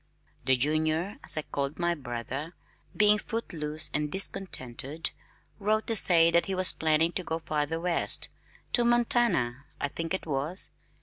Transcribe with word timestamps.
"The 0.45 0.57
Junior" 0.57 1.17
as 1.23 1.37
I 1.37 1.43
called 1.43 1.77
my 1.77 1.93
brother, 1.93 2.55
being 2.97 3.19
footloose 3.19 3.91
and 3.93 4.11
discontented, 4.11 5.11
wrote 5.59 5.85
to 5.85 5.95
say 5.95 6.31
that 6.31 6.47
he 6.47 6.55
was 6.55 6.71
planning 6.71 7.11
to 7.11 7.23
go 7.23 7.37
farther 7.37 7.79
west 7.79 8.27
to 8.73 8.83
Montana, 8.83 9.65
I 9.79 9.89
think 9.89 10.15
it 10.15 10.25
was. 10.25 10.71